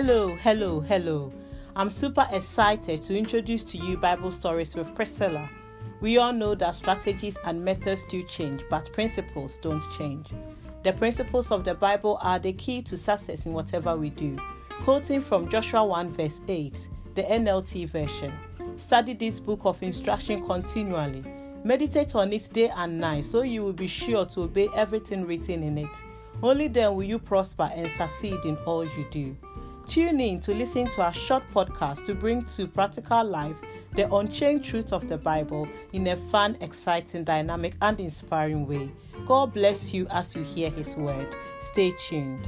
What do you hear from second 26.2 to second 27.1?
Only then will